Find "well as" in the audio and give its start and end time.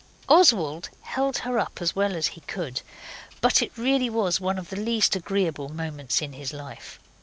1.95-2.29